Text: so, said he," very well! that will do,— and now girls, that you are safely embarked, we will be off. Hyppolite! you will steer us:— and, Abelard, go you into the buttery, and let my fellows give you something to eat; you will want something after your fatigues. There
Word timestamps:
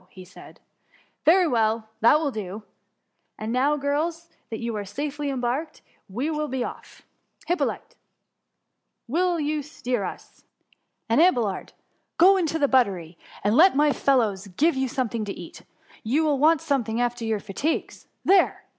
so, 0.15 0.23
said 0.23 0.57
he," 0.59 0.65
very 1.29 1.45
well! 1.47 1.87
that 1.99 2.19
will 2.19 2.31
do,— 2.31 2.63
and 3.37 3.51
now 3.53 3.77
girls, 3.77 4.29
that 4.49 4.57
you 4.57 4.75
are 4.75 4.83
safely 4.83 5.29
embarked, 5.29 5.83
we 6.09 6.31
will 6.31 6.47
be 6.47 6.63
off. 6.63 7.03
Hyppolite! 7.47 7.93
you 9.07 9.55
will 9.57 9.61
steer 9.61 10.03
us:— 10.03 10.43
and, 11.07 11.21
Abelard, 11.21 11.73
go 12.17 12.31
you 12.31 12.37
into 12.37 12.57
the 12.57 12.67
buttery, 12.67 13.15
and 13.43 13.55
let 13.55 13.75
my 13.75 13.93
fellows 13.93 14.47
give 14.57 14.75
you 14.75 14.87
something 14.87 15.23
to 15.25 15.33
eat; 15.39 15.61
you 16.01 16.23
will 16.23 16.39
want 16.39 16.61
something 16.61 16.99
after 16.99 17.23
your 17.23 17.39
fatigues. 17.39 18.07
There 18.25 18.63